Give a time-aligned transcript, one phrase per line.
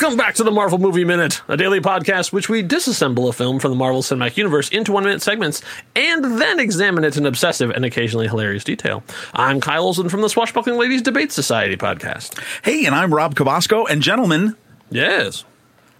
[0.00, 3.60] Welcome back to the Marvel Movie Minute, a daily podcast which we disassemble a film
[3.60, 5.60] from the Marvel Cinematic Universe into one minute segments
[5.94, 9.02] and then examine it in obsessive and occasionally hilarious detail.
[9.34, 12.42] I'm Kyle Olson from the Swashbuckling Ladies Debate Society podcast.
[12.64, 13.84] Hey, and I'm Rob Cabasco.
[13.84, 14.56] And gentlemen,
[14.88, 15.44] Yes.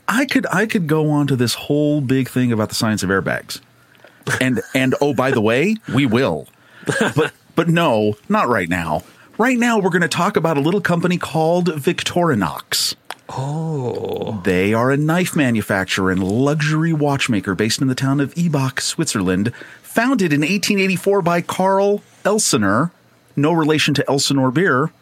[0.09, 3.11] I could I could go on to this whole big thing about the science of
[3.11, 3.61] airbags.
[4.41, 6.49] And and oh, by the way, we will.
[6.87, 9.03] But but no, not right now.
[9.37, 12.95] Right now, we're going to talk about a little company called Victorinox.
[13.31, 14.41] Oh.
[14.45, 19.53] They are a knife manufacturer and luxury watchmaker based in the town of Ibach, Switzerland,
[19.83, 22.91] founded in 1884 by Carl Elsener.
[23.37, 24.93] No relation to Elsinore beer.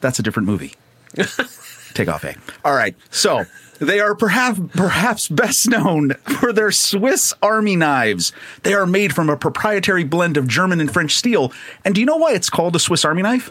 [0.00, 0.74] That's a different movie.
[1.94, 2.36] Take off A.
[2.64, 2.94] All right.
[3.10, 3.44] So
[3.80, 8.32] they are perhaps perhaps best known for their Swiss Army knives.
[8.62, 11.52] They are made from a proprietary blend of German and French steel.
[11.84, 13.50] And do you know why it's called a Swiss Army knife?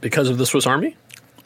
[0.00, 0.96] Because of the Swiss Army?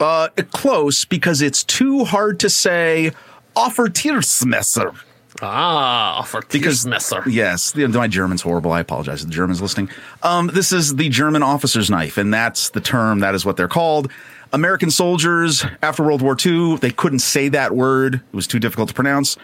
[0.01, 3.11] Uh, close because it's too hard to say.
[3.55, 4.97] Offertiersmesser.
[5.41, 6.85] Ah, Because
[7.27, 8.71] yes, the, my German's horrible.
[8.71, 9.89] I apologize to the Germans listening.
[10.23, 13.19] Um, this is the German officer's knife, and that's the term.
[13.19, 14.11] That is what they're called.
[14.53, 18.89] American soldiers after World War II, they couldn't say that word; it was too difficult
[18.89, 19.37] to pronounce,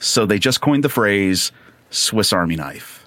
[0.00, 1.52] so they just coined the phrase
[1.90, 3.06] "Swiss Army knife."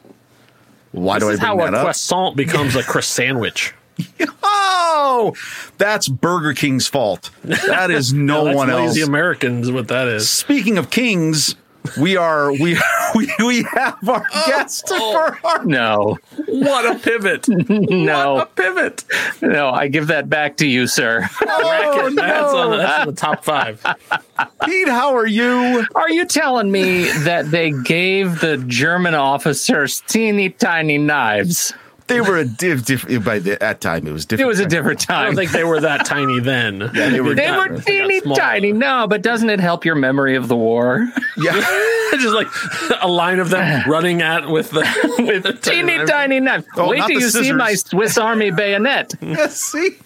[0.92, 1.82] Why This do I is bring how a up?
[1.84, 3.74] croissant becomes a croissant sandwich.
[4.50, 5.34] Oh,
[5.78, 7.30] that's Burger King's fault.
[7.44, 8.96] That is no That's one else.
[8.96, 10.30] The Americans, what that is.
[10.30, 11.56] Speaking of kings,
[12.00, 12.78] we are we
[13.16, 14.44] we, we have our oh.
[14.48, 17.48] guest for our No, What a pivot.
[17.48, 19.06] What a no, pivot.
[19.42, 19.70] no.
[19.70, 21.28] I give that back to you, sir.
[21.46, 22.78] Oh, That's, on, no.
[22.78, 23.86] that's in the top five.
[24.66, 25.86] Pete, how are you?
[25.96, 31.74] Are you telling me that they gave the German officers teeny tiny knives?
[32.08, 34.46] They were a diff, diff by the, at time it was different.
[34.46, 35.20] It was a different time.
[35.22, 36.80] I don't think they were that tiny then.
[36.94, 38.40] Yeah, they were- they got- were teeny smaller.
[38.40, 38.72] tiny.
[38.74, 41.08] No, but doesn't it help your memory of the war?
[41.38, 41.54] yeah.
[42.14, 42.48] Just like
[43.02, 44.80] a line of them running at with the
[45.20, 46.66] with the teeny tiny knife.
[46.76, 47.74] Oh, Wait till the you see my.
[47.76, 49.14] Swiss Army bayonet.
[49.22, 49.48] yeah.
[49.48, 49.98] See,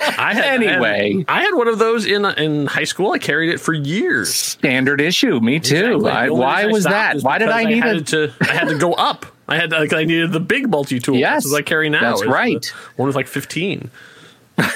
[0.00, 1.24] I had, Anyway.
[1.28, 3.12] I had, I had one of those in in high school.
[3.12, 4.34] I carried it for years.
[4.34, 5.38] Standard issue.
[5.40, 5.96] Me too.
[5.96, 6.10] Exactly.
[6.10, 7.20] I, why I was that?
[7.22, 8.06] Why did because I need had it?
[8.08, 8.32] to?
[8.42, 9.24] I had to go up.
[9.48, 11.16] I had like I needed the big multi tool.
[11.16, 12.00] Yes, as I carry now.
[12.00, 12.64] that's right.
[12.96, 13.90] One with like fifteen.
[14.56, 14.68] what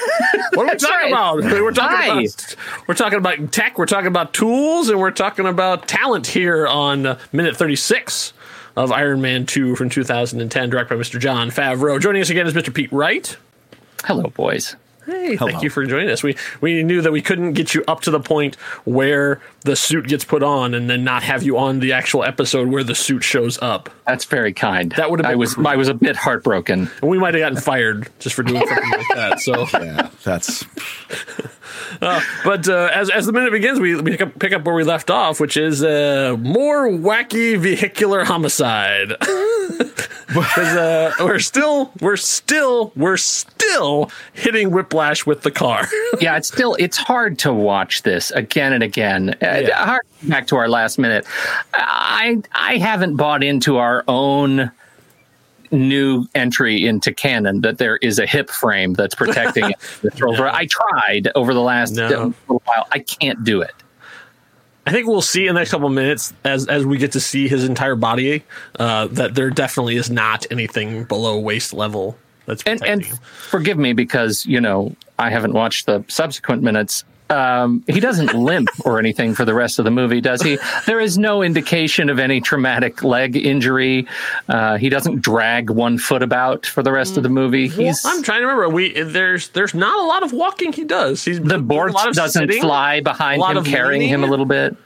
[0.57, 1.07] are we talking right.
[1.11, 1.37] about?
[1.43, 2.21] We're talking Hi.
[2.21, 2.55] about
[2.87, 3.77] we're talking about tech.
[3.77, 8.33] We're talking about tools, and we're talking about talent here on uh, minute thirty six
[8.75, 11.19] of Iron Man two from two thousand and ten, directed by Mr.
[11.19, 12.01] Jon Favreau.
[12.01, 12.73] Joining us again is Mr.
[12.73, 13.37] Pete Wright.
[14.03, 14.75] Hello, boys.
[15.07, 15.49] Hey, Hello.
[15.49, 16.21] thank you for joining us.
[16.21, 20.05] We we knew that we couldn't get you up to the point where the suit
[20.07, 23.23] gets put on, and then not have you on the actual episode where the suit
[23.23, 23.89] shows up.
[24.05, 24.91] That's very kind.
[24.97, 25.53] That would've I been was.
[25.53, 25.67] cruel.
[25.69, 26.91] I was a bit heartbroken.
[27.01, 29.39] And we might have gotten fired just for doing something like that.
[29.39, 30.65] So, yeah, that's
[32.43, 34.83] but uh, as as the minute begins, we, we pick up pick up where we
[34.83, 39.13] left off, which is uh, more wacky vehicular homicide.
[40.27, 45.87] Because uh, we're still we're still we're still hitting Whiplash with the car.
[46.19, 49.29] yeah, it's still it's hard to watch this again and again.
[49.41, 49.85] Uh, Yeah.
[49.85, 51.25] hard- back to our last minute.
[51.73, 54.71] I I haven't bought into our own
[55.71, 59.75] new entry into canon that there is a hip frame that's protecting it.
[60.01, 60.47] The shoulder.
[60.47, 62.05] I tried over the last No.
[62.05, 62.09] uh,
[62.47, 62.87] little while.
[62.91, 63.73] I can't do it.
[64.87, 67.19] I think we'll see in the next couple of minutes as as we get to
[67.19, 68.43] see his entire body
[68.79, 73.93] uh, that there definitely is not anything below waist level that's And and forgive me
[73.93, 77.03] because you know I haven't watched the subsequent minutes.
[77.29, 80.57] Um, he doesn't limp or anything for the rest of the movie, does he?
[80.85, 84.07] There is no indication of any traumatic leg injury.
[84.47, 87.67] Uh, he doesn't drag one foot about for the rest of the movie.
[87.67, 88.69] He's I'm trying to remember.
[88.69, 91.23] We there's there's not a lot of walking he does.
[91.23, 92.61] He's the board doesn't sitting.
[92.61, 94.77] fly behind him, carrying him a little bit.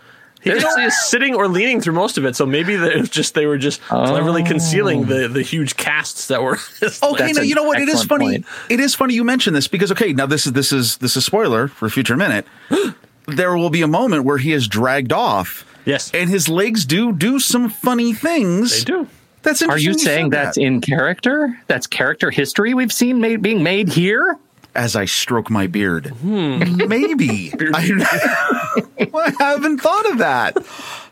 [0.41, 2.35] He usually is sitting or leaning through most of it.
[2.35, 6.27] So maybe they, it was just they were just cleverly concealing the the huge casts
[6.27, 6.57] that were.
[7.04, 7.31] okay.
[7.31, 7.80] Now you know what?
[7.80, 8.31] It is funny.
[8.31, 8.45] point.
[8.69, 11.25] It is funny you mention this because okay, now this is this is this is
[11.25, 12.45] spoiler for a future minute.
[13.27, 15.65] there will be a moment where he is dragged off.
[15.83, 16.12] Yes.
[16.13, 18.83] and his legs do do some funny things.
[18.83, 19.07] they do.
[19.44, 19.94] That's Are interesting.
[19.94, 20.63] you saying said that's that.
[20.63, 21.60] in character?
[21.68, 24.38] That's character history we've seen made, being made here?
[24.75, 26.07] As I stroke my beard.
[26.07, 26.59] Hmm.
[26.88, 27.53] Maybe.
[27.73, 28.75] I,
[29.13, 30.63] I haven't thought of that.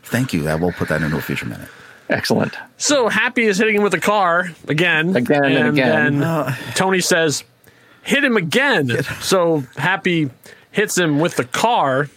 [0.02, 0.42] Thank you.
[0.44, 1.68] That we'll put that into a future minute.
[2.08, 2.54] Excellent.
[2.76, 6.18] So Happy is hitting him with a car again, Again and again.
[6.20, 7.44] then Tony says,
[8.02, 8.90] "Hit him again."
[9.20, 10.30] So Happy
[10.72, 12.08] hits him with the car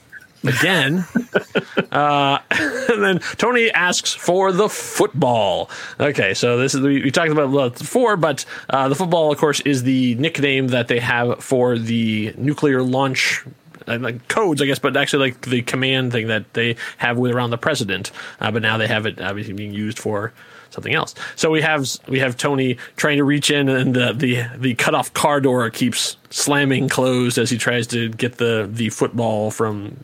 [0.44, 1.06] again.
[1.92, 5.70] uh, and then Tony asks for the football.
[6.00, 9.60] Okay, so this is we, we talked about before, but uh, the football, of course,
[9.62, 13.44] is the nickname that they have for the nuclear launch
[13.88, 17.32] uh, like codes, I guess, but actually like the command thing that they have with
[17.32, 18.12] around the president.
[18.40, 20.34] Uh, but now they have it obviously being used for
[20.70, 21.14] something else.
[21.36, 24.96] So we have we have Tony trying to reach in, and the the the cut
[24.96, 30.04] off car door keeps slamming closed as he tries to get the the football from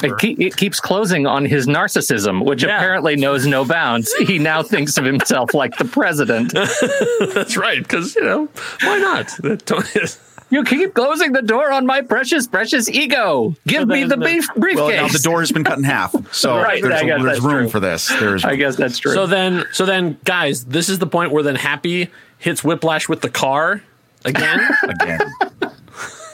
[0.00, 0.14] Pepper.
[0.14, 2.76] It, keep, it keeps closing on his narcissism, which Yeah.
[2.76, 4.12] apparently knows no bounds.
[4.26, 6.52] He now thinks of himself like the president.
[7.34, 8.48] That's right, because you know
[8.82, 9.28] why not?
[9.42, 10.18] That Tony is-
[10.52, 13.56] You keep closing the door on my precious, precious ego.
[13.66, 14.76] Give So me the then, uh, beef briefcase.
[14.86, 17.40] Well, now the door has been cut in half, so Right, there's, I guess there's
[17.40, 17.68] room true.
[17.70, 18.08] for this.
[18.20, 19.14] There's I guess that's true.
[19.14, 23.22] So then, so then, guys, this is the point where then Happy hits Whiplash with
[23.22, 23.82] the car
[24.26, 24.60] again.
[24.82, 25.20] again.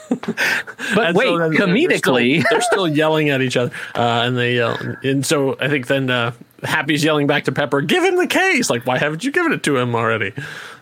[0.95, 4.23] but And wait, so then they're comedically, still, they're still yelling at each other, uh,
[4.25, 4.77] and they yell.
[5.03, 6.31] And so I think then uh,
[6.63, 8.69] Happy's yelling back to Pepper, "Give him the case!
[8.69, 10.33] Like, why haven't you given it to him already?"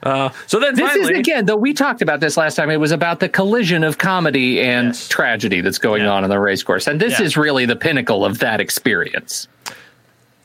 [0.03, 2.69] Uh, so then this finally, is again, though we talked about this last time.
[2.69, 5.07] It was about the collision of comedy and Yes.
[5.07, 6.11] tragedy that's going Yeah.
[6.11, 7.25] on in the race course, and this Yeah.
[7.25, 9.47] is really the pinnacle of that experience.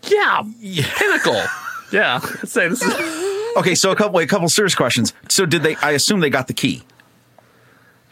[0.04, 0.42] yeah,
[0.98, 1.40] pinnacle.
[1.92, 2.94] yeah, I'd say this is.
[3.56, 5.12] Okay, so a couple a couple serious questions.
[5.28, 5.76] So did they?
[5.76, 6.82] I assume they got the key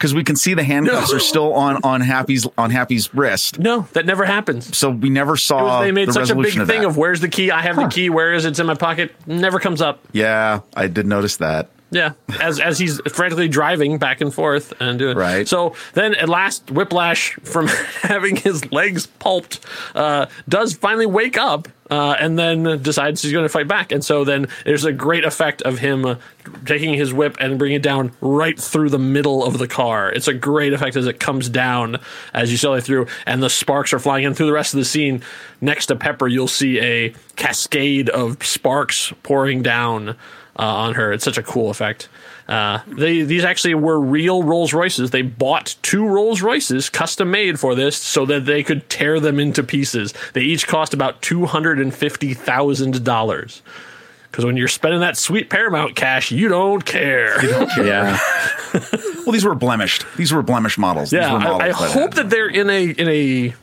[0.01, 1.17] because we can see the handcuffs No.
[1.17, 3.59] are still on on Happy's on Happy's wrist.
[3.59, 4.75] No, that never happens.
[4.75, 6.87] So we never saw was- they made the such a big resolution thing that.
[6.87, 7.51] of where's the key?
[7.51, 8.09] I have the key.
[8.09, 8.49] Where is it?
[8.49, 9.13] It's in my pocket.
[9.27, 9.99] Never comes up.
[10.11, 11.69] yeah, I did notice that.
[11.93, 15.45] Yeah, as as he's frantically driving back and forth and doing Right.
[15.45, 17.67] So then, at last, Whiplash, from
[18.01, 19.59] having his legs pulped,
[19.93, 23.91] uh, does finally wake up uh, and then decides he's going to fight back.
[23.91, 26.15] And so then there's a great effect of him uh,
[26.65, 30.09] taking his whip and bringing it down right through the middle of the car.
[30.09, 31.99] It's a great effect as it comes down
[32.33, 34.79] as you sail it through, and the sparks are flying in through the rest of
[34.79, 35.21] the scene.
[35.59, 40.15] Next to Pepper, you'll see a cascade of sparks pouring down
[40.57, 41.11] uh, on her.
[41.11, 42.09] It's such a cool effect.
[42.47, 45.11] Uh, they these actually were real Rolls Royces.
[45.11, 49.39] They bought two Rolls Royces custom made for this so that they could tear them
[49.39, 50.13] into pieces.
[50.33, 53.61] They each cost about two hundred and fifty thousand dollars.
[54.29, 57.43] Because when you're spending that sweet Paramount cash, you don't care.
[57.77, 58.17] Yeah,
[59.25, 60.05] Well, these were blemished.
[60.15, 61.11] These were blemished models.
[61.11, 63.53] yeah, these were models I, I that hope that they're in a in a.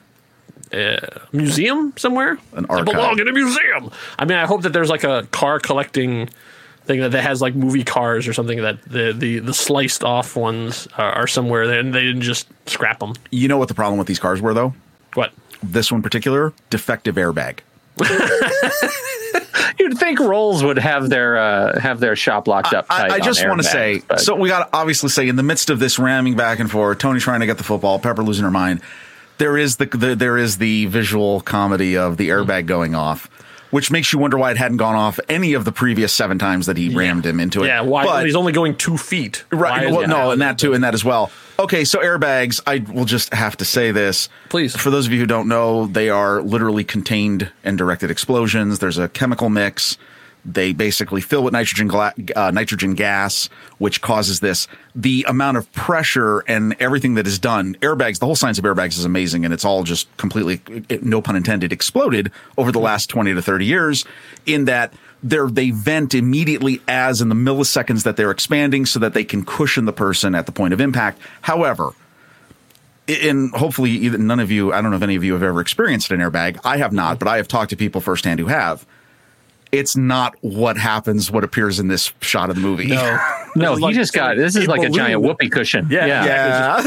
[0.70, 0.98] Uh,
[1.32, 2.38] museum somewhere.
[2.52, 2.84] An archive.
[2.86, 3.90] They belong in a museum.
[4.18, 6.28] I mean, I hope that there's like a car collecting
[6.88, 10.34] thing that, that has like movie cars or something that the the, the sliced off
[10.34, 13.14] ones are, are somewhere there and they didn't just scrap them.
[13.30, 14.74] You know what the problem with these cars were, though.
[15.14, 15.32] What?
[15.62, 17.60] This one in particular, defective airbag.
[19.78, 22.86] you'd think Rolls would have their uh, have their shop locked up.
[22.90, 25.28] I, tight I on just want to say, but- so we got to obviously say,
[25.28, 27.98] in the midst of this ramming back and forth, Tony trying to get the football,
[27.98, 28.80] Pepper losing her mind.
[29.38, 33.28] There is the, the there is the visual comedy of the airbag going off,
[33.70, 36.66] which makes you wonder why it hadn't gone off any of the previous seven times
[36.66, 37.66] that he rammed him into it.
[37.68, 38.04] Yeah, why?
[38.04, 39.44] But- he's only going two feet.
[39.50, 39.90] Right.
[39.90, 41.30] Well, no, and that too, and that as well.
[41.60, 44.28] Okay, so airbags, I will just have to say this.
[44.48, 44.76] Please.
[44.76, 48.78] For those of you who don't know, they are literally contained and directed explosions.
[48.78, 49.98] There's a chemical mix.
[50.44, 54.66] They basically fill with nitrogen gla- uh, nitrogen gas, which causes this.
[54.94, 58.18] The amount of pressure and everything that is done, airbags.
[58.18, 60.60] The whole science of airbags is amazing, and it's all just completely,
[61.02, 64.04] no pun intended, exploded over the last twenty to thirty years.
[64.46, 69.12] In that they're they vent immediately as in the milliseconds that they're expanding, so that
[69.12, 71.20] they can cushion the person at the point of impact.
[71.42, 71.90] However,
[73.06, 76.10] and hopefully none of you, I don't know if any of you have ever experienced
[76.10, 76.60] an airbag.
[76.64, 78.86] I have not, but I have talked to people firsthand who have.
[79.70, 82.86] It's not what happens, what appears in this shot of the movie.
[82.86, 83.18] No,
[83.56, 85.88] no, he like- just got this is a like a giant whoopee cushion.
[85.90, 86.24] Yeah, yeah.
[86.24, 86.84] Yeah.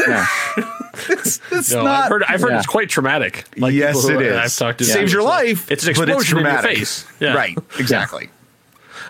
[0.58, 0.66] Yeah.
[1.10, 2.04] it's it's No, not.
[2.06, 2.58] I've heard, I've heard Yeah.
[2.58, 3.46] it's quite traumatic.
[3.58, 4.38] Like yes, people it who is.
[4.38, 5.72] I've talked to Saves your It's like- life.
[5.72, 7.06] It's an but explosion in your face.
[7.20, 7.34] Yeah.
[7.36, 7.58] Right.
[7.80, 8.30] Exactly.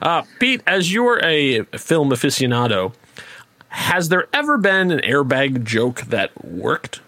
[0.01, 2.93] Uh, Pete, as you're a film aficionado,
[3.69, 6.99] has there ever been an airbag joke that worked?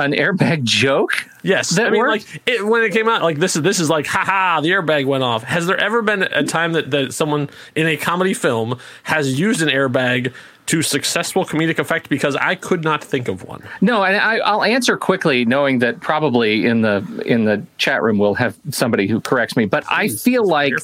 [0.00, 1.12] An airbag joke?
[1.42, 2.32] Yes, That I mean, worked?
[2.32, 5.06] like it, when it came out, like this is this is like, haha, the airbag
[5.06, 5.42] went off.
[5.42, 9.60] Has there ever been a time that, that someone in a comedy film has used
[9.60, 10.32] an airbag
[10.68, 12.08] to successful comedic effect?
[12.08, 13.62] Because I could not think of one.
[13.80, 18.18] No, and I, I'll answer quickly, knowing that probably in the in the chat room
[18.18, 19.66] we'll have somebody who corrects me.
[19.66, 20.74] But I feel like.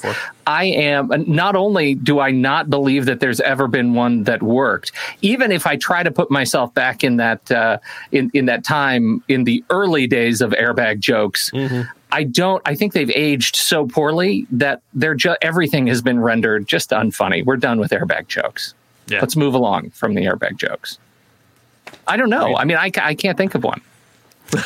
[0.46, 1.10] I am.
[1.26, 5.66] Not only do I not believe that there's ever been one that worked, even if
[5.66, 7.78] I try to put myself back in that uh,
[8.12, 11.50] in in that time in the early days of airbag jokes.
[12.12, 12.62] I don't.
[12.64, 17.44] I think they've aged so poorly that they're just everything has been rendered just unfunny.
[17.44, 18.74] We're done with airbag jokes.
[19.06, 19.20] Yeah.
[19.20, 20.98] Let's move along from the airbag jokes.
[22.06, 22.56] I don't know.
[22.56, 23.80] I mean, I, I can't think of one.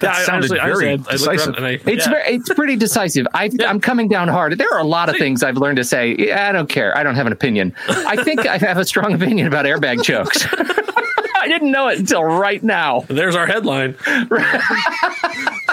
[0.00, 1.54] Yeah, sounded honestly- honestly, very I- I decisive.
[1.54, 2.10] around I- It's yeah.
[2.12, 3.26] very, it's pretty decisive.
[3.34, 4.56] i I'm coming down hard.
[4.56, 6.30] There are a lot of things I've learned to say.
[6.32, 6.96] I don't care.
[6.96, 7.74] I don't have an opinion.
[7.88, 10.46] I think I have a strong opinion about airbag jokes.
[10.52, 13.00] I didn't know it until right now.
[13.08, 13.96] There's our headline.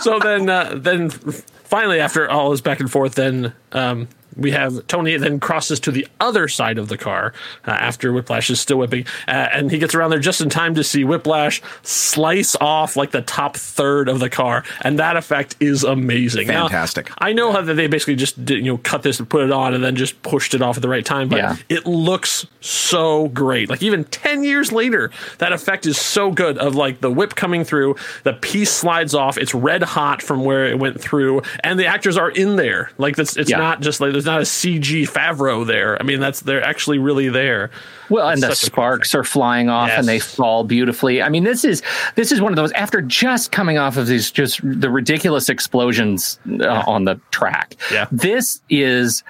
[0.02, 4.86] so then, uh, then finally, after all this back and forth, then um, we have
[4.88, 7.34] Tony then crosses to the other side of the car
[7.68, 10.76] uh, after Whiplash is still whipping, uh, and he gets around there just in time
[10.76, 15.56] to see Whiplash slice off like the top third of the car, and that effect
[15.60, 16.48] is amazing.
[16.48, 17.12] Now, Fantastic.
[17.20, 19.52] I know how that they basically just did, you know cut this and put it
[19.52, 21.56] on, and then just pushed it off at the right time, but Yeah.
[21.70, 23.70] it looks so great.
[23.70, 26.58] Like even ten years later, that effect is so good.
[26.58, 30.66] Of like the whip coming through, the piece slides off, it's red hot from where
[30.66, 32.92] it went through, and the actors are in there.
[32.98, 33.58] Like that's it's Yeah.
[33.58, 36.00] not just like there's not a CG Favreau there.
[36.00, 37.70] I mean that's they're actually really there.
[38.10, 41.22] Well, and the Such a cool sparks are flying off and they fall beautifully.
[41.22, 41.82] I mean, this is
[42.16, 46.40] this is one of those after just coming off of these just the ridiculous explosions
[46.62, 47.76] uh, on the track.
[47.92, 48.08] Yeah.
[48.12, 49.24] This is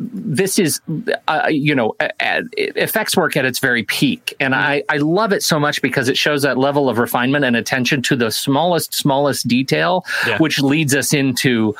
[0.00, 0.80] this is
[1.26, 5.58] uh, you know effects work at its very peak and I, I love it so
[5.58, 10.04] much because it shows that level of refinement and attention to the smallest smallest detail
[10.24, 10.38] Yeah.
[10.38, 11.74] which leads us into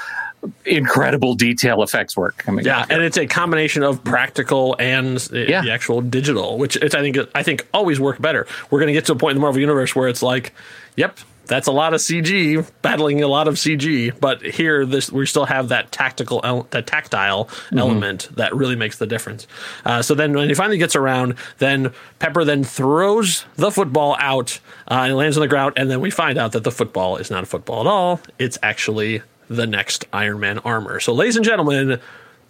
[0.65, 2.91] incredible detail effects work coming Yeah, up.
[2.91, 5.63] and it's a combination of practical and Yeah.
[5.63, 8.47] the actual digital, which it's I think I think always work better.
[8.71, 10.53] We're going to get to a point in the Marvel universe where it's like,
[10.97, 15.25] yep, that's a lot of CG battling a lot of CG, but here this we
[15.25, 16.41] still have that tactical
[16.71, 19.47] that tactile element that really makes the difference.
[19.87, 24.61] Uh, so then when he finally gets around, then Pepper then throws the football out
[24.91, 27.17] uh, and it lands on the ground, and then we find out that the football
[27.17, 28.21] is not a football at all.
[28.39, 31.01] It's actually the next Iron Man armor.
[31.01, 32.01] So, ladies and gentlemen,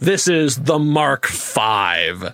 [0.01, 2.29] this is the Mark V.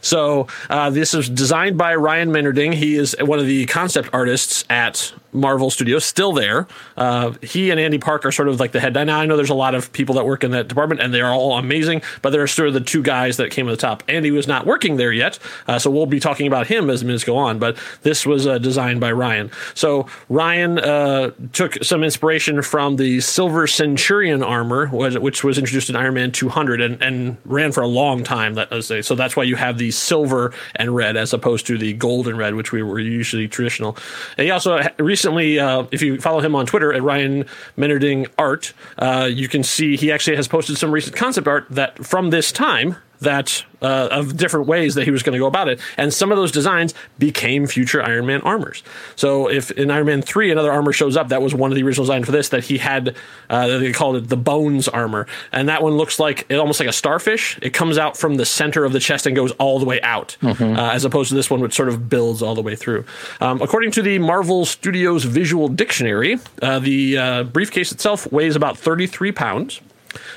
[0.00, 2.74] So uh, this is designed by Ryan Meinerding.
[2.74, 6.66] He is one of the concept artists at Marvel Studios, still there.
[6.96, 8.94] Uh, he and Andy Park are sort of like the head.
[8.94, 11.20] Now I know there's a lot of people that work in that department, and they
[11.20, 12.02] are all amazing.
[12.22, 14.02] But they're sort of the two guys that came to the top.
[14.08, 17.24] Andy was not working there yet, uh, so we'll be talking about him as minutes
[17.24, 17.58] go on.
[17.58, 19.50] But this was uh, designed by Ryan.
[19.74, 25.96] So Ryan uh, took some inspiration from the Silver Centurion armor, which was introduced in
[25.96, 28.54] Iron Man 200 and, and ran for a long time.
[28.54, 32.28] That so that's why you have the silver and red as opposed to the gold
[32.28, 33.96] and red, which we were usually traditional.
[34.36, 34.80] And he also
[35.18, 37.44] recently, uh, if you follow him on Twitter at Ryan
[37.76, 42.06] Meinerding Art, uh, you can see he actually has posted some recent concept art that
[42.06, 45.68] from this time that uh, of different ways that he was going to go about
[45.68, 48.82] it, and some of those designs became future Iron Man armors.
[49.16, 51.82] So if in Iron Man three another armor shows up, that was one of the
[51.82, 53.14] original designs for this that he had.
[53.48, 56.88] Uh, they called it the Bones armor, and that one looks like it almost like
[56.88, 57.58] a starfish.
[57.62, 60.36] It comes out from the center of the chest and goes all the way out,
[60.42, 63.04] uh, as opposed to this one which sort of builds all the way through.
[63.40, 68.76] Um, according to the Marvel Studios Visual Dictionary, uh, the uh, briefcase itself weighs about
[68.78, 69.80] thirty three pounds.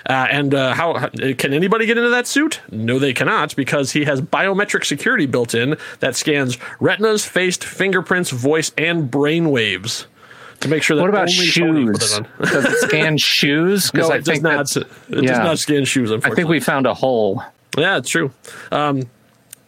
[0.10, 1.08] Uh, and uh, how
[1.38, 2.60] can anybody get into that suit?
[2.72, 8.32] No, they cannot because he has biometric security built in that scans retinas, face, fingerprints,
[8.32, 10.08] voice, and brain waves
[10.62, 12.18] to make sure that What about shoes?
[12.20, 12.26] it.
[12.40, 13.94] Does it scan shoes?
[13.94, 14.76] No, I it does think not.
[14.78, 16.12] It does not scan shoes.
[16.12, 17.42] I think we found a hole.
[17.78, 18.32] yeah, it's true.
[18.72, 19.04] Um,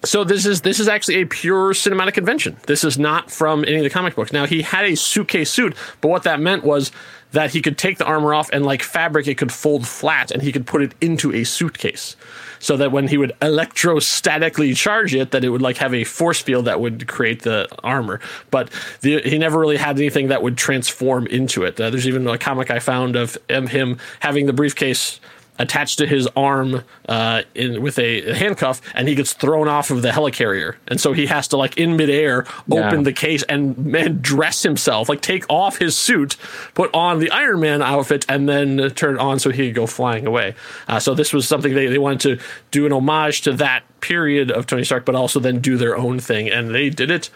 [0.06, 2.58] so this is this is actually a pure cinematic invention.
[2.68, 4.34] This is not from any of the comic books.
[4.34, 6.92] Now he had a suitcase suit, but what that meant was
[7.32, 10.42] that he could take the armor off and like fabric, it could fold flat, and
[10.42, 12.16] he could put it into a suitcase.
[12.60, 16.42] So that when he would electrostatically charge it, that it would like have a force
[16.42, 18.22] field that would create the armor.
[18.52, 18.70] But
[19.02, 21.82] the, he never really had anything that would transform into it.
[21.82, 25.20] Uh, there's even a comic I found of, of him having the briefcase
[25.60, 30.02] attached to his arm uh, in with a handcuff, and he gets thrown off of
[30.02, 32.88] the helicarrier, and so he has to like in midair Yeah.
[32.88, 36.38] open the case and man dress himself, like take off his suit,
[36.74, 39.76] put on the Iron Man outfit, and then uh, turn it on so he could
[39.76, 40.56] go flying away.
[40.88, 44.50] Uh, so this was something they, they wanted to do an homage to that period
[44.52, 47.30] of Tony Stark, but also then do their own thing, and they did it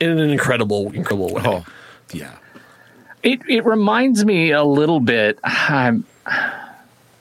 [0.00, 1.42] in an incredible, incredible way.
[1.44, 1.66] Oh,
[2.14, 2.36] yeah.
[3.22, 5.38] It it reminds me a little bit.
[5.44, 6.04] I'm,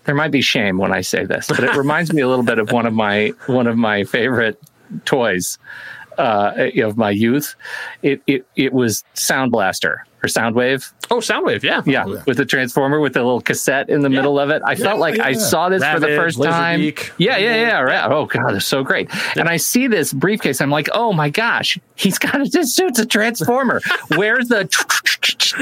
[0.09, 2.57] there might be shame when I say this, but it reminds me a little bit
[2.57, 4.59] of one of my one of my favorite
[5.05, 5.59] toys
[6.17, 6.51] uh,
[6.81, 7.55] of my youth.
[8.01, 10.91] It it it was Sound Blaster or Soundwave.
[11.11, 12.23] Oh, Soundwave, yeah, Yeah, yeah.
[12.27, 14.61] with the transformer with the little cassette in the middle of it.
[14.65, 16.79] I felt like I saw this for the first time.
[16.81, 17.11] Laserbeak.
[17.17, 17.79] Yeah, yeah, yeah.
[17.79, 18.11] Right.
[18.11, 19.09] Oh god, they're so great.
[19.37, 20.61] And I see this briefcase.
[20.61, 23.81] I'm like, oh my gosh, he's got a this suit's a transformer.
[24.15, 24.67] Where's the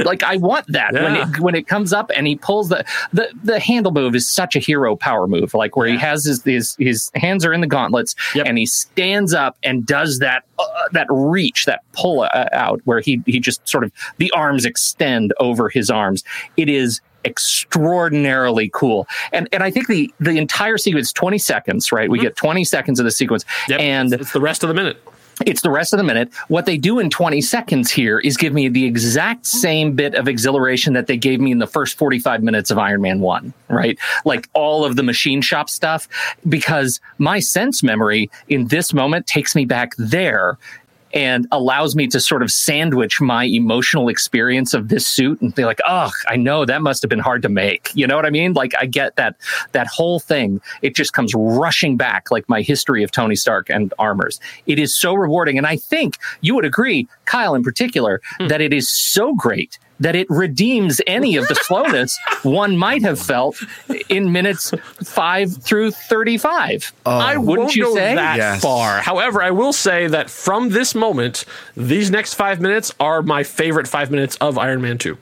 [0.05, 0.23] like?
[0.23, 2.83] I want that when it when it comes up and he pulls the
[3.13, 5.53] the the handle move is such a hero power move.
[5.53, 8.45] Like where he has his his his hands are in the gauntlets Yep.
[8.47, 12.99] and he stands up and does that uh, that reach that pull uh, out where
[12.99, 16.23] he he just sort of the arms extend over his arms.
[16.55, 19.07] It is extraordinarily cool.
[19.33, 22.09] And and I think the the entire sequence 20 seconds, right?
[22.09, 23.71] We get 20 seconds of the sequence Mm-hmm.
[23.71, 23.79] Yep.
[23.81, 24.97] and it's the rest of the minute.
[25.45, 26.33] it's the rest of the minute.
[26.47, 30.27] What they do in 20 seconds here is give me the exact same bit of
[30.27, 33.97] exhilaration that they gave me in the first 45 minutes of Iron Man 1, right?
[34.25, 36.07] Like all of the machine shop stuff,
[36.47, 40.57] because my sense memory in this moment takes me back there
[41.13, 45.65] and allows me to sort of sandwich my emotional experience of this suit and be
[45.65, 47.91] like, oh, I know that must have been hard to make.
[47.93, 48.53] You know what I mean?
[48.53, 49.35] Like I get that
[49.71, 50.61] that whole thing.
[50.81, 54.39] It just comes rushing back like my history of Tony Stark and armors.
[54.65, 55.57] It is so rewarding.
[55.57, 58.47] And I think you would agree, Kyle in particular, hmm.
[58.47, 63.19] that it is so great that it redeems any of the slowness one might have
[63.19, 63.57] felt
[64.09, 64.71] in minutes
[65.03, 66.93] five through 35.
[67.05, 68.61] Uh, I wouldn't you say that yes.
[68.61, 69.01] far.
[69.01, 73.87] However, I will say that from this moment, these next five minutes are my favorite
[73.87, 75.17] five minutes of Iron Man 2.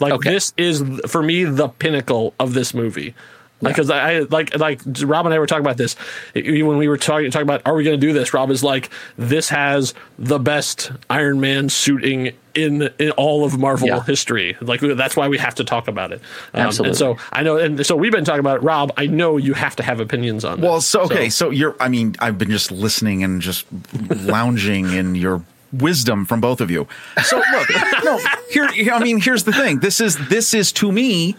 [0.00, 0.30] Like, okay.
[0.30, 3.14] this is, for me, the pinnacle of this movie
[3.62, 3.96] because yeah.
[3.96, 5.96] I, like like Rob and I were talking about this
[6.34, 8.34] when we were talking talking about are we going to do this?
[8.34, 13.88] Rob is like this has the best Iron Man suiting in in all of Marvel
[13.88, 14.02] yeah.
[14.02, 14.56] history.
[14.60, 16.20] Like that's why we have to talk about it.
[16.52, 16.90] Um, Absolutely.
[16.90, 18.62] And so I know, and so we've been talking about it.
[18.62, 18.92] Rob.
[18.96, 20.60] I know you have to have opinions on.
[20.60, 21.46] Well, so okay, so.
[21.46, 21.76] so you're.
[21.80, 23.66] I mean, I've been just listening and just
[24.08, 25.42] lounging in your
[25.72, 26.86] wisdom from both of you.
[27.24, 27.68] So look,
[28.04, 28.20] no,
[28.50, 28.68] here.
[28.92, 29.80] I mean, here's the thing.
[29.80, 31.36] This is this is to me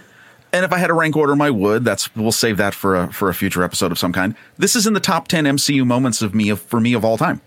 [0.56, 3.12] and if I had to rank order my would, that's we'll save that for a
[3.12, 4.36] for a future episode of some kind.
[4.58, 7.18] This is in the top ten MCU moments of me of, for me of all
[7.18, 7.42] time.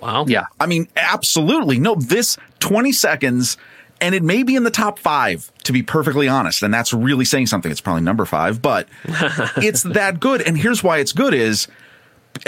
[0.00, 0.24] Wow.
[0.26, 0.46] Yeah.
[0.60, 1.78] I mean, absolutely.
[1.78, 3.56] No, this 20 seconds,
[4.00, 6.62] and it may be in the top five, to be perfectly honest.
[6.62, 7.70] And that's really saying something.
[7.70, 8.88] It's probably number five, but
[9.56, 10.42] it's that good.
[10.42, 11.68] And here's why it's good is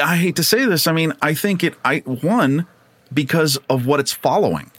[0.02, 0.86] I hate to say this.
[0.86, 2.66] I mean, I think it I one,
[3.12, 4.70] because of what it's following.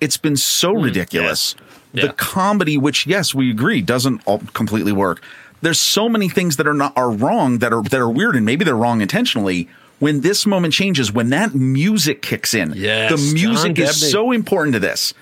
[0.00, 1.54] It's been so mm, ridiculous.
[1.58, 2.06] Yeah yeah.
[2.06, 5.22] The comedy, which yes, we agree, doesn't all completely work.
[5.60, 8.44] There's so many things that are not are wrong that are that are weird, and
[8.44, 9.68] maybe they're wrong intentionally.
[9.98, 14.74] When this moment changes, when that music kicks in, yes, the music is so important
[14.74, 15.14] to this.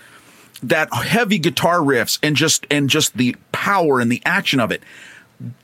[0.63, 4.83] That heavy guitar riffs and just and just the power and the action of it.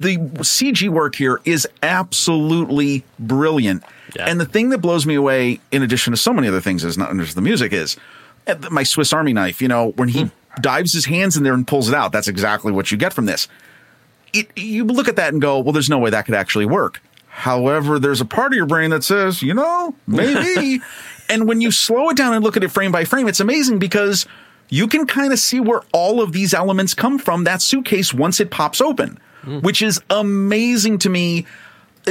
[0.00, 3.84] The CG work here is absolutely brilliant.
[4.14, 4.26] Yeah.
[4.26, 6.98] And the thing that blows me away, in addition to so many other things, is
[6.98, 7.96] not just the music, is
[8.46, 9.62] eh, my Swiss Army knife.
[9.62, 10.28] You know, when he hmm
[10.60, 12.12] dives his hands in there and pulls it out.
[12.12, 13.48] That's exactly what you get from this.
[14.32, 17.00] It, you look at that and go, well, there's no way that could actually work.
[17.34, 20.82] However, there's a part of your brain that says, you know, maybe.
[21.30, 23.78] and when you slow it down and look at it frame by frame, it's amazing
[23.78, 24.26] because
[24.68, 28.38] you can kind of see where all of these elements come from that suitcase once
[28.38, 29.62] it pops open, mm.
[29.62, 31.46] which is amazing to me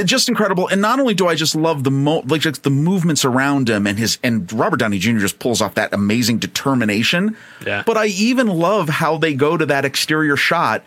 [0.04, 0.66] just incredible.
[0.68, 3.86] And not only do I just love the mo- like just the movements around him
[3.86, 5.18] and his and Robert Downey Jr.
[5.18, 7.36] just pulls off that amazing determination.
[7.64, 7.84] Yeah.
[7.86, 10.82] But I even love how they go to that exterior shot.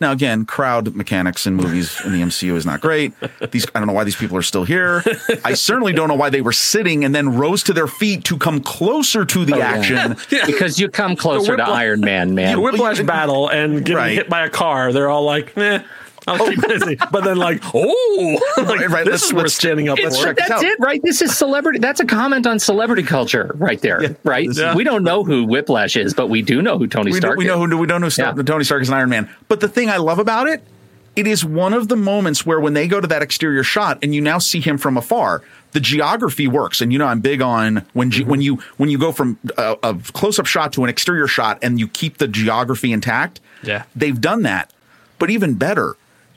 [0.00, 3.14] Now again, crowd mechanics in movies in the MCU is not great.
[3.50, 5.02] These I don't know why these people are still here.
[5.44, 8.36] I certainly don't know why they were sitting and then rose to their feet to
[8.36, 10.16] come closer to the oh, action.
[10.28, 10.44] Yeah.
[10.46, 12.56] because you come closer to Iron Man, man.
[12.56, 14.12] The whiplash battle and getting right.
[14.12, 14.92] hit by a car.
[14.92, 15.82] They're all like, eh.
[16.28, 16.96] I'll keep busy.
[16.96, 19.04] But then, like, oh, like, right, right.
[19.04, 19.98] This let's, is worth standing up.
[20.02, 21.00] Let's check that's it, right?
[21.02, 21.78] This is celebrity.
[21.78, 24.48] That's a comment on celebrity culture, right there, yeah, right?
[24.52, 24.74] Yeah.
[24.74, 27.36] We don't know who Whiplash is, but we do know who Tony we Stark.
[27.36, 28.32] Do, we know who we don't know yeah.
[28.42, 29.30] Tony Stark is an Iron Man.
[29.46, 30.62] But the thing I love about it,
[31.14, 34.14] it is one of the moments where when they go to that exterior shot and
[34.14, 36.80] you now see him from afar, the geography works.
[36.80, 38.28] And you know, I'm big on when mm-hmm.
[38.28, 41.58] when you when you go from a, a close up shot to an exterior shot
[41.62, 43.40] and you keep the geography intact.
[43.62, 44.72] Yeah, they've done that.
[45.18, 45.96] But even better,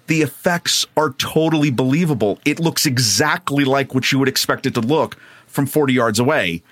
[0.10, 2.40] the effects are totally believable.
[2.44, 6.64] It looks exactly like what you would expect it to look from 40 yards away.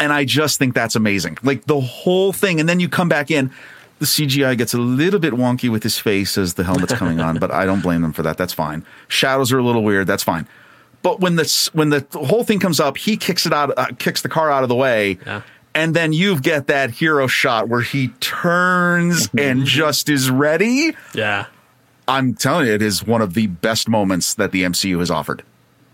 [0.00, 1.38] And I just think that's amazing.
[1.44, 2.58] Like the whole thing.
[2.58, 3.52] And then you come back in.
[4.00, 7.38] The CGI gets a little bit wonky with his face as the helmet's coming on,
[7.38, 8.36] but I don't blame them for that.
[8.36, 8.84] That's fine.
[9.06, 10.08] Shadows are a little weird.
[10.08, 10.48] That's fine.
[11.02, 14.22] But when the when the whole thing comes up, he kicks it out, uh, kicks
[14.22, 15.42] the car out of the way, yeah.
[15.72, 20.96] and then you get that hero shot where he turns and just is ready.
[21.14, 21.46] Yeah,
[22.08, 25.42] I'm telling you, it is one of the best moments that the MCU has offered.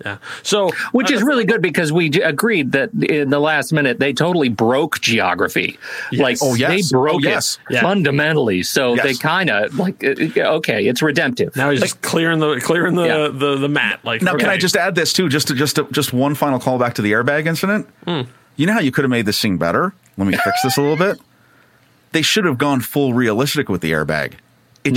[0.04, 0.18] Yeah.
[0.42, 4.12] So, which is uh, really good because we agreed that in the last minute they
[4.12, 5.78] totally broke geography.
[6.12, 6.20] Yes.
[6.20, 7.58] Like, oh yes, they broke oh, yes.
[7.68, 7.80] it yeah.
[7.80, 8.62] fundamentally.
[8.62, 9.04] So yes.
[9.04, 11.56] they kind of like, uh, okay, it's redemptive.
[11.56, 13.28] Now he's like, just clearing the clearing the, yeah.
[13.32, 14.00] the, the mat.
[14.04, 14.44] Like, now okay.
[14.44, 15.28] can I just add this too?
[15.28, 17.88] Just to, just to, just one final callback to the airbag incident.
[18.04, 18.22] Hmm.
[18.56, 19.92] You know how you could have made this scene better?
[20.16, 21.20] Let me fix this a little bit.
[22.12, 24.34] They should have gone full realistic with the airbag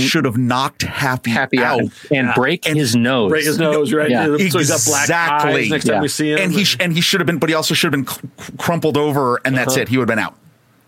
[0.00, 2.34] should have knocked Happy, Happy out, and yeah.
[2.34, 3.30] break and his nose.
[3.30, 4.10] Break his nose, right?
[4.10, 4.26] Yeah.
[4.26, 5.52] So he's got black exactly.
[5.52, 5.92] eyes next yeah.
[5.92, 6.38] time we see him.
[6.38, 8.96] And he sh- and he should have been, but he also should have been crumpled
[8.96, 9.82] over, and that's uh-huh.
[9.82, 9.88] it.
[9.88, 10.36] He would have been out.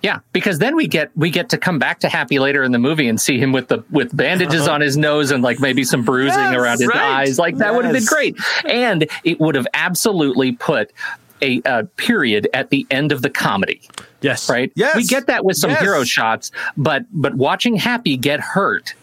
[0.04, 2.78] Yeah, because then we get we get to come back to Happy later in the
[2.78, 4.74] movie and see him with the with bandages uh-huh.
[4.74, 6.98] on his nose and like maybe some bruising yes, around his right.
[6.98, 7.38] eyes.
[7.38, 7.74] Like that yes.
[7.74, 8.36] would have been great,
[8.68, 10.92] and it would have absolutely put
[11.42, 13.82] a, a period at the end of the comedy
[14.20, 14.48] Yes.
[14.48, 14.72] right?
[14.74, 14.96] Yes.
[14.96, 15.82] We get that with some Yes.
[15.82, 18.94] hero shots, but but watching Happy get hurt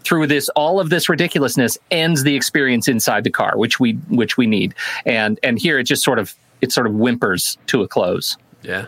[0.00, 4.36] through this all of this ridiculousness ends the experience inside the car, which we which
[4.36, 4.74] we need.
[5.04, 8.36] And and here it just sort of it sort of whimpers to a close.
[8.62, 8.86] Yeah.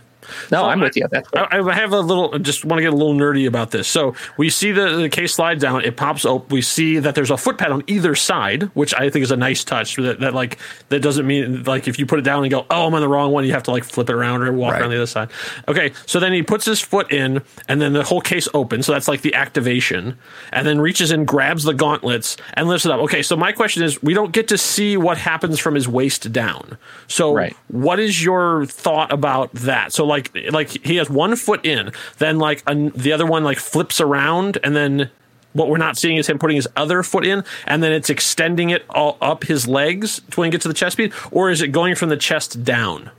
[0.51, 1.07] No, So I'm I- with you.
[1.11, 3.89] That's I, I have a little, just want to get a little nerdy about this.
[3.89, 6.51] So we see the, the case slide down, it pops up.
[6.51, 9.37] We see that there's a foot pad on either side, which I think is a
[9.37, 9.97] nice touch.
[9.97, 10.59] That, that like
[10.91, 13.09] that doesn't mean like if you put it down and go, oh, I'm on the
[13.09, 14.83] wrong one, you have to like flip it around or walk Right.
[14.83, 15.31] around the other side.
[15.69, 18.87] Okay, so then he puts his foot in, and then the whole case opens.
[18.87, 20.19] So that's like the activation,
[20.53, 23.01] and then reaches in, grabs the gauntlets, and lifts it up.
[23.01, 26.33] Okay, so my question is, we don't get to see what happens from his waist
[26.33, 26.77] down.
[27.07, 27.57] So Right.
[27.69, 29.93] what is your thought about that?
[29.93, 33.45] So like like like he has one foot in, then like an, the other one
[33.45, 35.11] like flips around, and then
[35.53, 38.71] what we're not seeing is him putting his other foot in, and then it's extending
[38.71, 41.63] it all up his legs to when he gets to the chest beat, or is
[41.63, 43.11] it going from the chest down?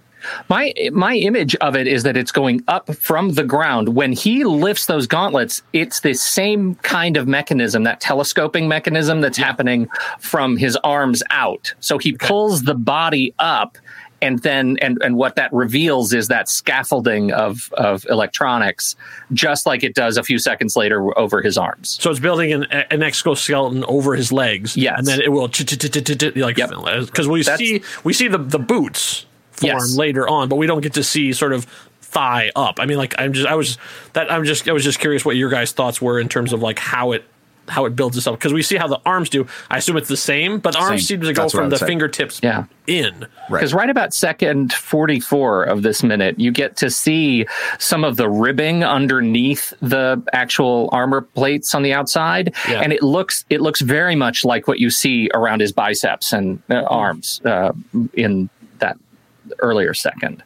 [0.49, 3.95] My my image of it is that it's going up from the ground.
[3.95, 9.38] When he lifts those gauntlets, it's the same kind of mechanism, that telescoping mechanism that's
[9.38, 9.88] happening
[10.19, 11.73] from his arms out.
[11.79, 13.77] So he pulls the body up
[14.21, 18.95] and then and and what that reveals is that scaffolding of of electronics
[19.34, 21.97] just like it does a few seconds later over his arms.
[22.01, 24.95] So it's building an, an exoskeleton over his legs, Yes.
[24.99, 29.73] and then it will like because we That's- see we see the the boots form
[29.73, 29.95] Yes.
[29.95, 31.65] later on, but we don't get to see sort of
[32.01, 32.79] thigh up.
[32.79, 33.77] I mean, like I'm just I was
[34.13, 36.62] that I'm just I was just curious what your guys' thoughts were in terms of
[36.62, 37.23] like how it
[37.69, 39.47] how it builds itself because we see how the arms do.
[39.69, 41.19] I assume it's the same, but the arms Same.
[41.19, 41.86] seem to go That's from the say.
[41.86, 42.65] fingertips Yeah.
[42.88, 43.21] in.
[43.49, 43.60] Right.
[43.60, 47.45] Because right about second 44 of this minute, you get to see
[47.77, 52.82] some of the ribbing underneath the actual armor plates on the outside, Yeah.
[52.82, 56.62] and it looks it looks very much like what you see around his biceps and
[56.69, 57.71] uh, arms uh,
[58.13, 58.97] in that
[59.60, 60.43] earlier second.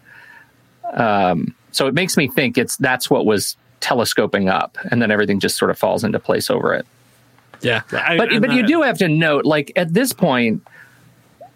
[0.94, 5.40] Um, so it makes me think it's that's what was telescoping up, and then everything
[5.40, 6.86] just sort of falls into place over it
[7.64, 10.62] Yeah, I- but and but you do have to note, like at this point,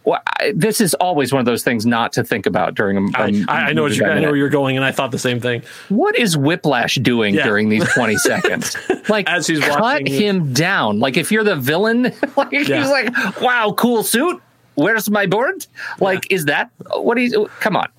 [0.04, 3.18] well, I, this is always one of those things not to think about during a.
[3.18, 5.12] I, a I I know what you're, I know where you're going, and I thought
[5.12, 5.64] the same thing.
[5.90, 7.44] What is Whiplash doing Yeah.
[7.44, 8.78] during these twenty seconds?
[9.10, 10.14] Like, As he's cut watching it.
[10.14, 11.00] him down.
[11.00, 12.04] Like if you're the villain,
[12.38, 12.60] like Yeah.
[12.82, 14.42] he's like, "Wow, cool suit.
[14.76, 15.66] Where's my board?"
[16.00, 17.36] Like, is that what he's?
[17.60, 17.90] Come on.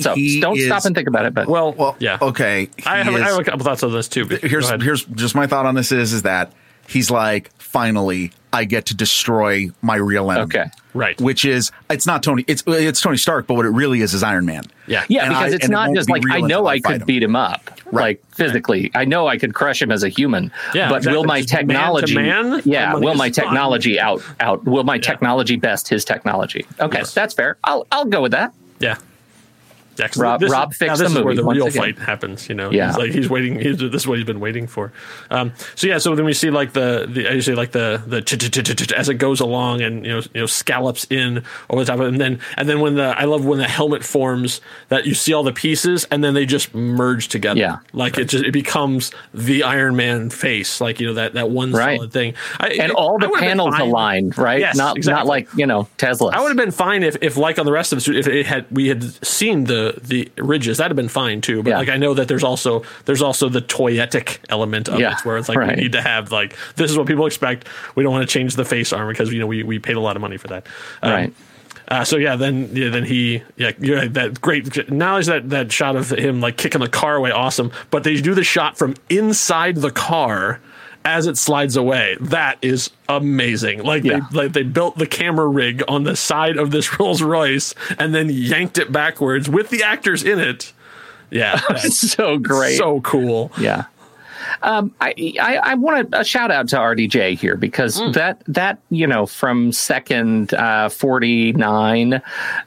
[0.00, 1.34] So He don't is- stop and think about it.
[1.34, 2.70] But Well, Well, yeah, okay.
[2.86, 4.24] I have, he I have a couple thoughts on this too.
[4.24, 6.52] but here's here's just my thought on this is is that
[6.86, 10.44] he's like finally I get to destroy my real enemy.
[10.46, 10.64] Okay.
[10.94, 11.20] Right.
[11.20, 14.22] Which is it's not Tony it's it's Tony Stark, but what it really is is
[14.22, 14.64] Iron Man.
[14.86, 16.80] yeah, Yeah, And because I- it's and it not just like I know I I
[16.80, 17.06] could him.
[17.06, 18.02] beat him up, Right.
[18.02, 18.90] like physically.
[18.94, 20.50] I know I could crush him as a human.
[20.74, 21.16] Yeah, but exactly.
[21.18, 22.14] will my Just man technology?
[22.16, 22.62] man?
[22.64, 23.44] Yeah, will my it's fun.
[23.46, 24.64] technology out out?
[24.64, 26.66] Will my technology best his technology?
[26.80, 27.14] Okay, Yes.
[27.14, 27.58] that's fair.
[27.64, 28.54] I'll I'll go with that.
[28.80, 28.96] Yeah.
[29.98, 31.82] Yeah, Rob- this, Rob now fixed this the is where the real again.
[31.82, 32.48] fight happens.
[32.48, 32.88] You know, Yeah.
[32.88, 33.58] he's like he's waiting.
[33.58, 34.92] He's, this is what he's been waiting for.
[35.30, 38.94] Um, so yeah, so then we see like the the I usually like the the
[38.96, 42.06] as it goes along and you know you know scallops in over the top of
[42.06, 45.14] it, and then and then when the I love when the helmet forms that you
[45.14, 47.58] see all the pieces and then they just merge together.
[47.60, 47.78] Yeah.
[47.92, 51.72] like it just it becomes the Iron Man face, like you know that that one
[51.72, 51.96] Right.
[51.98, 52.34] solid thing.
[52.58, 54.60] I, And I- all the panels aligned, right?
[54.60, 55.18] Yes, not exactly.
[55.18, 56.30] not like you know Tesla.
[56.32, 58.26] I would have been fine if, if like on the rest of the suit, if
[58.26, 61.62] it had we had seen the the ridges, that'd have been fine too.
[61.62, 61.78] But Yeah.
[61.78, 65.36] like I know that there's also there's also the toyetic element of Yeah, it, where
[65.36, 65.76] it's like right.
[65.76, 67.66] we need to have like this is what people expect.
[67.94, 70.00] We don't want to change the face armor because you know we, we paid a
[70.00, 70.66] lot of money for that.
[71.02, 71.34] Um, Right.
[71.90, 74.90] Uh, so yeah, then yeah, then he yeah, you're that great.
[74.90, 77.72] Now is that that shot of him like kicking the car away, awesome.
[77.90, 80.60] But they do the shot from inside the car
[81.08, 82.16] as it slides away.
[82.20, 83.82] That is amazing.
[83.82, 84.20] Like Yeah.
[84.30, 88.14] they like they built the camera rig on the side of this Rolls Royce and
[88.14, 90.72] then yanked it backwards with the actors in it.
[91.30, 92.76] Yeah, that's so great.
[92.76, 93.50] so cool.
[93.58, 93.84] Yeah.
[94.62, 98.14] Um, I, I, I want a, a shout out to RDJ here because Mm.
[98.14, 102.22] that, that, you know, from second uh, 49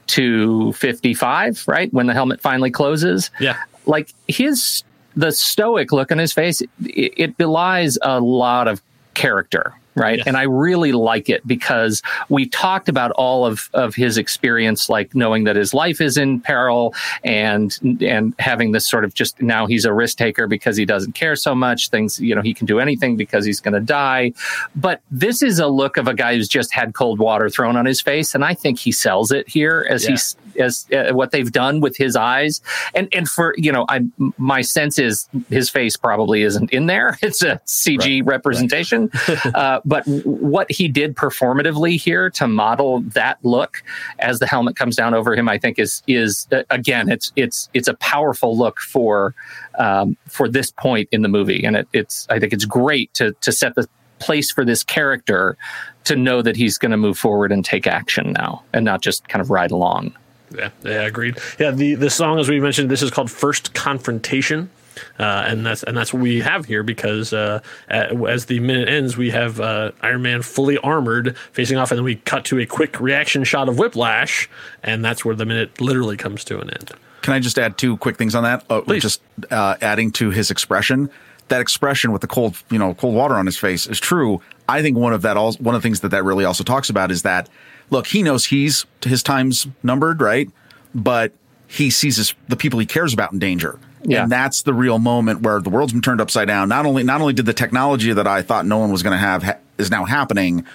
[0.08, 1.92] to 55, right?
[1.94, 3.32] When the helmet finally closes.
[3.40, 3.58] Yeah.
[3.88, 4.84] Like his,
[5.16, 8.82] the stoic look on his face, it, it belies a lot of
[9.14, 9.74] character.
[9.96, 10.22] Right.
[10.26, 15.14] And I really like it because we talked about all of, of his experience, like
[15.14, 19.66] knowing that his life is in peril and, and having this sort of just now
[19.66, 21.90] he's a risk taker because he doesn't care so much.
[21.90, 24.34] Things, you know, he can do anything because he's going to die.
[24.76, 27.86] But this is a look of a guy who's just had cold water thrown on
[27.86, 28.34] his face.
[28.34, 30.12] And I think he sells it here as Yeah.
[30.12, 32.60] he's, as uh, what they've done with his eyes
[32.94, 34.02] and and for you know i
[34.38, 39.10] my sense is his face probably isn't in there it's a cg representation
[39.56, 43.84] uh, but what he did performatively here to model that look
[44.20, 47.70] as the helmet comes down over him, I think is is uh, again it's it's
[47.74, 49.34] it's a powerful look for
[49.78, 53.34] um, for this point in the movie, and it, it's I think it's great to
[53.42, 53.88] to set the
[54.20, 55.58] place for this character
[56.04, 59.28] to know that he's going to move forward and take action now, and not just
[59.28, 60.16] kind of ride along.
[60.56, 61.38] Yeah, yeah, agreed.
[61.60, 64.70] Yeah, the the song as we mentioned, this is called First Confrontation.
[65.20, 69.18] Uh, and that's and that's what we have here because uh, as the minute ends,
[69.18, 72.66] we have uh, Iron Man fully armored facing off, and then we cut to a
[72.66, 74.50] quick reaction shot of Whiplash,
[74.84, 76.92] and that's where the minute literally comes to an end.
[77.22, 78.66] Can I just add two quick things on that?
[78.70, 79.02] Uh, Please.
[79.02, 81.10] Just uh, adding to his expression.
[81.50, 84.42] That expression with the cold, you know, cold water on his face is true.
[84.68, 86.90] I think one of that, also, one of the things that that really also talks
[86.90, 87.50] about is that,
[87.90, 90.50] look, he knows he's his time's numbered, right?
[90.96, 91.34] But
[91.68, 93.78] he sees his, the people he cares about in danger.
[94.04, 94.24] Yeah.
[94.24, 96.70] And that's the real moment where the world's been turned upside down.
[96.70, 99.20] Not only not only did the technology that I thought no one was going to
[99.20, 100.66] have ha- is now happening.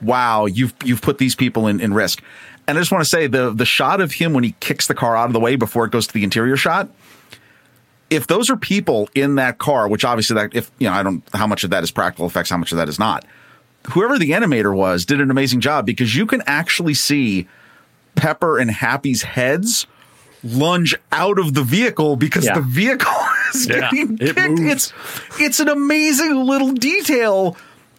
[0.00, 2.22] Wow, you've you've put these people in, in risk.
[2.66, 4.94] And I just want to say the the shot of him when he kicks the
[4.94, 6.88] car out of the way before it goes to the interior shot.
[8.08, 11.22] If those are people in that car, which obviously that if you know I don't
[11.34, 13.24] how much of that is practical effects, how much of that is not.
[13.92, 17.48] Whoever the animator was did an amazing job because you can actually see
[18.14, 19.86] Pepper and Happy's heads
[20.44, 22.54] lunge out of the vehicle because Yeah.
[22.54, 23.12] the vehicle
[23.54, 24.38] is Yeah, getting kicked.
[24.38, 24.60] moves.
[24.72, 24.92] It's
[25.40, 27.56] it's an amazing little detail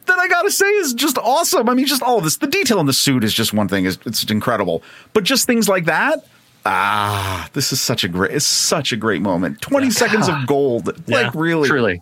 [0.07, 1.69] that I gotta say is just awesome.
[1.69, 2.37] I mean, just all this.
[2.37, 3.85] The detail in the suit is just one thing.
[3.85, 4.81] It's, it's incredible.
[5.13, 6.25] But just things like that.
[6.65, 8.31] Ah, this is such a great.
[8.35, 9.61] It's such a great moment.
[9.61, 10.91] Twenty seconds of gold.
[11.07, 12.01] Yeah, like really, Truly.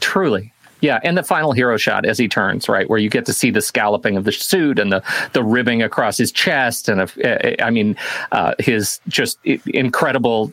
[0.00, 0.51] Truly.
[0.82, 3.50] Yeah, and the final hero shot as he turns, right, where you get to see
[3.50, 7.10] the scalloping of the suit and the the ribbing across his chest, and
[7.60, 7.96] I mean,
[8.32, 10.52] uh, his just incredible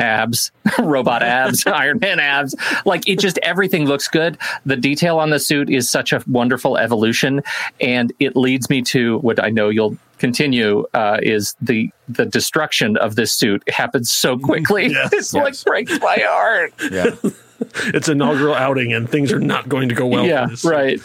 [0.00, 2.54] abs, robot abs, Iron Man abs.
[2.84, 4.38] Like it just everything looks good.
[4.66, 7.42] The detail on the suit is such a wonderful evolution,
[7.80, 12.96] and it leads me to what I know you'll continue uh, is the the destruction
[12.98, 14.88] of this suit happens so quickly.
[14.88, 15.12] Yes.
[15.12, 16.74] it's like breaks my heart.
[16.90, 17.14] Yeah.
[17.94, 20.26] It's inaugural outing, and things are not going to go well.
[20.26, 20.64] yeah, this.
[20.64, 21.00] right.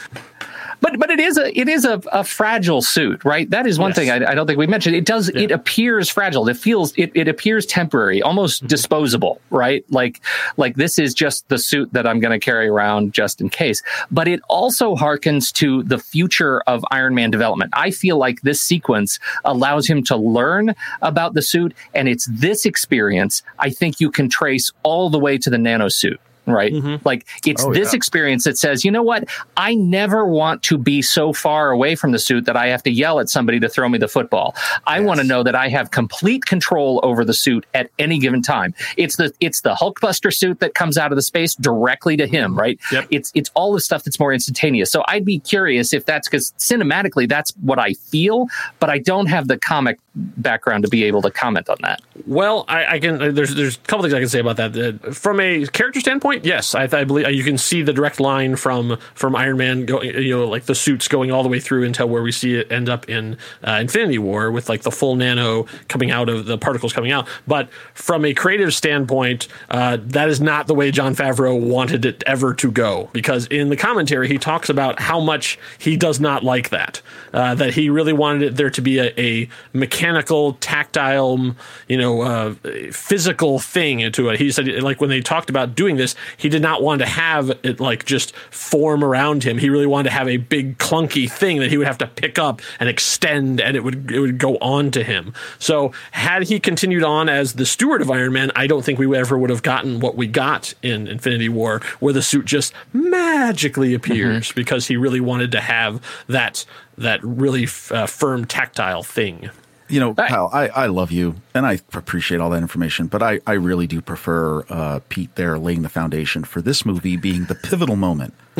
[0.81, 3.49] But but it is a it is a, a fragile suit, right?
[3.49, 3.97] That is one Yes.
[3.97, 4.95] thing I, I don't think we mentioned.
[4.95, 6.47] It does it appears fragile.
[6.49, 8.67] It feels it, it appears temporary, almost Mm-hmm.
[8.67, 9.83] disposable, right?
[9.89, 10.21] Like
[10.57, 13.81] like this is just the suit that I'm going to carry around just in case.
[14.11, 17.71] But it also harkens to the future of Iron Man development.
[17.73, 22.65] I feel like this sequence allows him to learn about the suit, and it's this
[22.65, 26.19] experience I think you can trace all the way to the nano suit.
[26.47, 27.07] Right, Mm-hmm.
[27.07, 27.97] like it's Oh, this yeah.
[27.97, 29.25] experience that says, you know what?
[29.57, 32.91] I never want to be so far away from the suit that I have to
[32.91, 34.55] yell at somebody to throw me the football.
[34.85, 38.41] I want to know that I have complete control over the suit at any given
[38.43, 38.73] time.
[38.97, 42.57] It's the it's the Hulkbuster suit that comes out of the space directly to him,
[42.57, 42.79] right?
[42.91, 43.07] Yep.
[43.09, 44.91] It's it's all the stuff that's more instantaneous.
[44.91, 48.47] So I'd be curious if that's because cinematically that's what I feel,
[48.79, 52.01] but I don't have the comic background to be able to comment on that.
[52.25, 53.21] Well, I, I can.
[53.21, 55.15] uh, There's there's a couple things I can say about that.
[55.15, 58.97] From a character standpoint, yes, I, I believe you can see the direct line from
[59.13, 62.07] from Iron Man going, you know, like the suits going all the way through until
[62.07, 65.65] where we see it end up in uh, Infinity War with like the full nano
[65.87, 67.27] coming out of the particles coming out.
[67.47, 72.23] But from a creative standpoint, uh, that is not the way Jon Favreau wanted it
[72.25, 73.09] ever to go.
[73.13, 77.01] Because in the commentary, he talks about how much he does not like that.
[77.33, 81.55] Uh, that he really wanted it there to be a, a mechanical, tactile,
[81.87, 82.53] you know, uh,
[82.91, 84.39] physical thing into it.
[84.39, 87.51] He said, like when they talked about doing this, he did not want to have
[87.63, 89.57] it like just form around him.
[89.57, 92.39] He really wanted to have a big clunky thing that he would have to pick
[92.39, 95.33] up and extend, and it would it would go on to him.
[95.59, 99.15] So had he continued on as the steward of Iron Man, I don't think we
[99.17, 103.93] ever would have gotten what we got in Infinity War, where the suit just magically
[103.93, 106.65] appears because he really wanted to have that
[106.97, 109.49] that really f- uh, firm tactile thing.
[109.87, 110.29] You know, Right.
[110.29, 113.85] Kyle, I, I love you and I appreciate all that information, but I, I really
[113.85, 118.33] do prefer uh, Pete there laying the foundation for this movie being the pivotal moment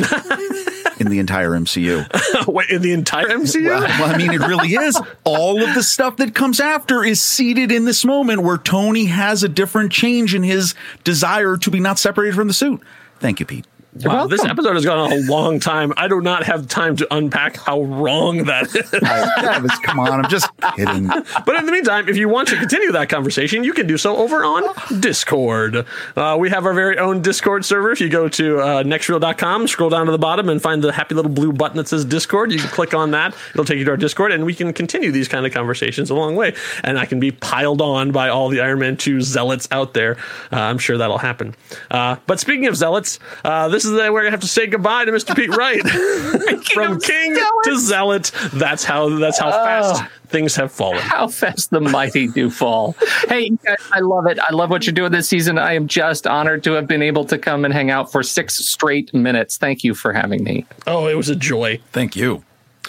[1.00, 2.46] in the entire MCU.
[2.46, 3.66] Wait, in the entire MCU?
[3.66, 5.00] Well, well, I mean, it really is.
[5.24, 9.42] All of the stuff that comes after is seated in this moment where Tony has
[9.42, 12.80] a different change in his desire to be not separated from the suit.
[13.18, 13.66] Thank you, Pete.
[14.04, 15.92] Wow, this episode has gone on a long time.
[15.96, 18.90] I do not have time to unpack how wrong that is.
[18.90, 21.06] Travis, come on, I'm just kidding.
[21.06, 24.16] But in the meantime, if you want to continue that conversation, you can do so
[24.16, 24.64] over on
[25.00, 25.86] Discord.
[26.14, 27.90] Uh, we have our very own Discord server.
[27.90, 31.14] If you go to uh, nextreel.com, scroll down to the bottom and find the happy
[31.14, 33.34] little blue button that says Discord, you can click on that.
[33.50, 36.14] It'll take you to our Discord, and we can continue these kind of conversations a
[36.14, 36.54] long way.
[36.84, 40.16] And I can be piled on by all the Iron Man 2 zealots out there.
[40.52, 41.54] Uh, I'm sure that'll happen.
[41.90, 45.04] Uh, but speaking of zealots, uh, this is that we're gonna have to say goodbye
[45.04, 45.34] to Mr.
[45.34, 45.80] Pete Wright
[46.74, 48.32] from king to zealot.
[48.52, 50.08] That's how that's how fast oh.
[50.28, 51.00] things have fallen.
[51.00, 52.96] How fast the mighty do fall.
[53.28, 54.38] hey, guys, I love it.
[54.38, 55.58] I love what you're doing this season.
[55.58, 58.56] I am just honored to have been able to come and hang out for six
[58.56, 59.56] straight minutes.
[59.56, 60.66] Thank you for having me.
[60.86, 61.80] Oh, it was a joy.
[61.92, 62.42] Thank you.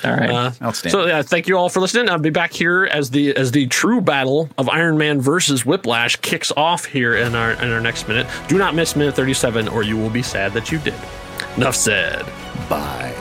[0.04, 0.30] All right.
[0.30, 0.92] Uh, Outstanding.
[0.92, 2.10] So yeah, thank you all for listening.
[2.10, 6.16] I'll be back here as the as the true battle of Iron Man versus Whiplash
[6.18, 8.28] kicks off here in our in our next minute.
[8.48, 10.96] Do not miss minute thirty seven, or you will be sad that you did.
[11.58, 12.26] Enough said.
[12.70, 13.14] Bye.